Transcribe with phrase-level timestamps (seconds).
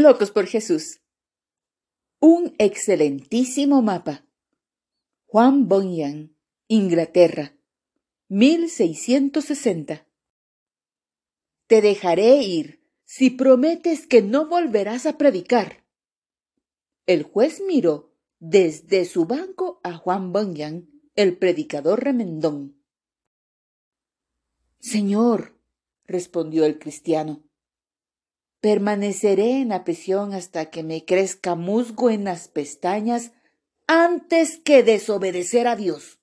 [0.00, 1.02] Locos por Jesús.
[2.18, 4.24] Un excelentísimo mapa.
[5.26, 6.34] Juan Bunyan,
[6.66, 7.58] Inglaterra,
[8.28, 10.08] 1660.
[11.66, 15.84] Te dejaré ir si prometes que no volverás a predicar.
[17.04, 22.82] El juez miró desde su banco a Juan Bunyan, el predicador remendón.
[24.80, 25.60] Señor,
[26.06, 27.46] respondió el cristiano,
[28.62, 33.32] permaneceré en la prisión hasta que me crezca musgo en las pestañas
[33.88, 36.20] antes que desobedecer a Dios.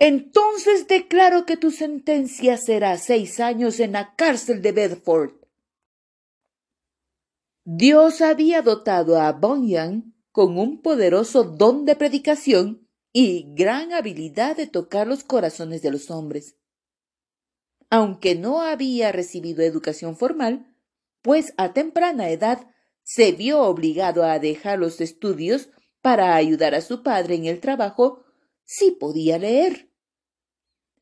[0.00, 5.30] Entonces declaro que tu sentencia será seis años en la cárcel de Bedford.
[7.64, 14.66] Dios había dotado a Bunyan con un poderoso don de predicación y gran habilidad de
[14.66, 16.56] tocar los corazones de los hombres
[17.90, 20.74] aunque no había recibido educación formal,
[21.22, 22.70] pues a temprana edad
[23.02, 25.70] se vio obligado a dejar los estudios
[26.02, 28.24] para ayudar a su padre en el trabajo
[28.64, 29.90] si podía leer.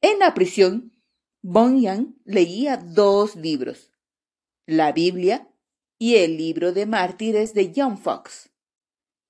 [0.00, 0.92] En la prisión,
[1.42, 3.92] Bunyan leía dos libros,
[4.66, 5.48] la Biblia
[5.98, 8.50] y el libro de mártires de John Fox,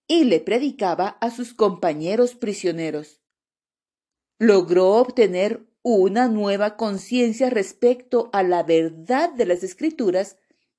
[0.07, 3.21] y le predicaba a sus compañeros prisioneros.
[4.39, 10.37] Logró obtener una nueva conciencia respecto a la verdad de las escrituras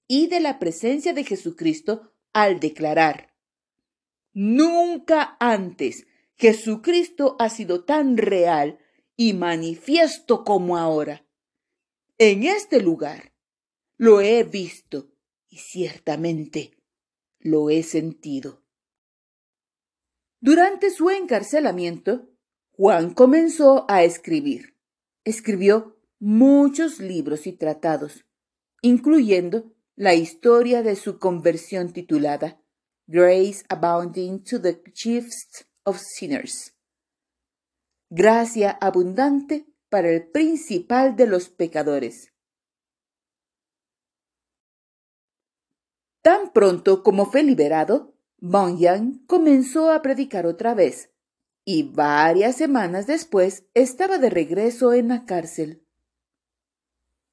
[0.08, 3.34] y de la presencia de Jesucristo al declarar,
[4.34, 8.80] Nunca antes Jesucristo ha sido tan real
[9.16, 11.26] y manifiesto como ahora.
[12.18, 13.34] En este lugar
[13.98, 15.12] lo he visto
[15.50, 16.72] y ciertamente
[17.40, 18.64] lo he sentido.
[20.40, 22.30] Durante su encarcelamiento,
[22.72, 24.73] Juan comenzó a escribir
[25.24, 28.26] escribió muchos libros y tratados,
[28.82, 32.62] incluyendo la historia de su conversión titulada
[33.08, 36.74] Grace Abounding to the Chiefs of Sinners.
[38.10, 42.34] Gracia abundante para el principal de los pecadores.
[46.22, 51.13] Tan pronto como fue liberado, Bunyan comenzó a predicar otra vez
[51.66, 55.86] y varias semanas después estaba de regreso en la cárcel.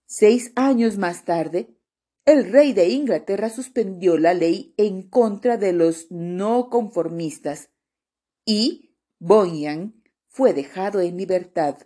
[0.06, 1.76] Seis años más tarde,
[2.24, 7.70] el rey de Inglaterra suspendió la ley en contra de los no conformistas
[8.44, 11.78] y Bunyan fue dejado en libertad.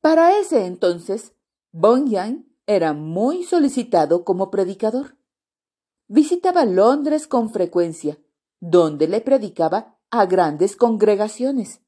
[0.00, 1.34] Para ese entonces,
[1.72, 5.16] Bunyan era muy solicitado como predicador.
[6.06, 8.18] Visitaba Londres con frecuencia
[8.60, 11.80] donde le predicaba a grandes congregaciones.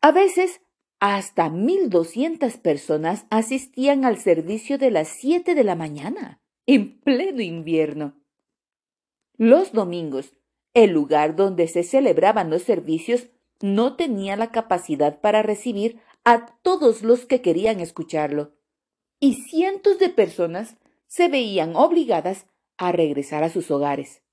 [0.00, 0.60] A veces,
[1.00, 7.42] hasta mil doscientas personas asistían al servicio de las siete de la mañana, en pleno
[7.42, 8.20] invierno.
[9.36, 10.34] Los domingos,
[10.72, 13.28] el lugar donde se celebraban los servicios
[13.60, 18.54] no tenía la capacidad para recibir a todos los que querían escucharlo,
[19.20, 20.76] y cientos de personas
[21.06, 24.23] se veían obligadas a regresar a sus hogares.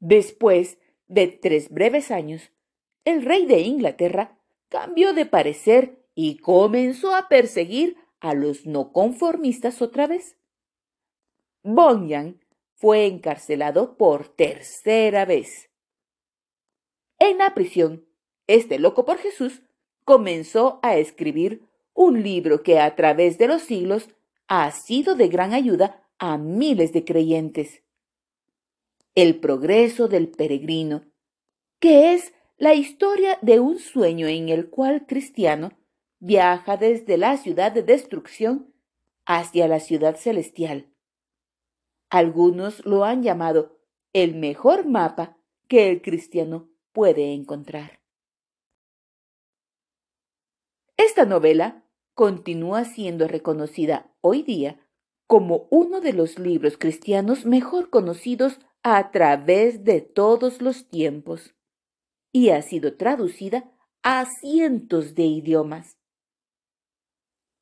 [0.00, 2.50] Después de tres breves años,
[3.04, 4.38] el rey de Inglaterra
[4.68, 10.36] cambió de parecer y comenzó a perseguir a los no conformistas otra vez.
[11.62, 12.40] Bunyan
[12.74, 15.70] fue encarcelado por tercera vez.
[17.18, 18.06] En la prisión,
[18.46, 19.62] este loco por Jesús
[20.04, 24.08] comenzó a escribir un libro que a través de los siglos
[24.46, 27.82] ha sido de gran ayuda a miles de creyentes
[29.18, 31.02] el progreso del peregrino,
[31.80, 35.72] que es la historia de un sueño en el cual Cristiano
[36.20, 38.72] viaja desde la ciudad de destrucción
[39.26, 40.86] hacia la ciudad celestial.
[42.10, 43.80] Algunos lo han llamado
[44.12, 45.36] el mejor mapa
[45.66, 47.98] que el cristiano puede encontrar.
[50.96, 51.84] Esta novela
[52.14, 54.80] continúa siendo reconocida hoy día
[55.26, 61.54] como uno de los libros cristianos mejor conocidos a través de todos los tiempos
[62.32, 63.70] y ha sido traducida
[64.02, 65.98] a cientos de idiomas.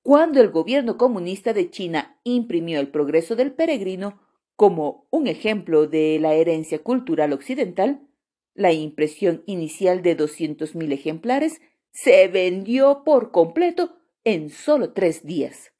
[0.02, 4.20] Cuando el gobierno comunista de China imprimió el progreso del peregrino
[4.54, 8.06] como un ejemplo de la herencia cultural occidental,
[8.54, 11.60] la impresión inicial de 200.000 ejemplares
[11.90, 15.72] se vendió por completo en solo tres días.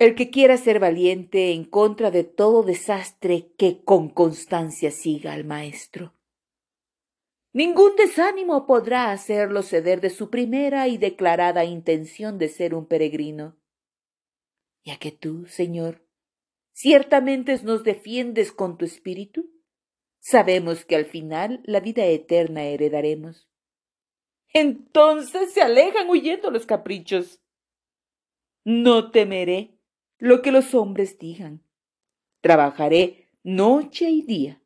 [0.00, 5.44] El que quiera ser valiente en contra de todo desastre que con constancia siga al
[5.44, 6.14] Maestro.
[7.52, 13.58] Ningún desánimo podrá hacerlo ceder de su primera y declarada intención de ser un peregrino.
[14.82, 16.02] ya que tú, Señor,
[16.72, 19.50] ciertamente nos defiendes con tu espíritu,
[20.18, 23.50] sabemos que al final la vida eterna heredaremos.
[24.54, 27.42] Entonces se alejan huyendo los caprichos.
[28.64, 29.79] No temeré
[30.20, 31.62] lo que los hombres digan.
[32.40, 34.62] Trabajaré noche y día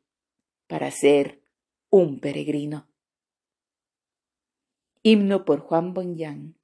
[0.67, 1.41] para ser
[1.89, 2.87] un peregrino.
[5.01, 6.54] Himno por Juan.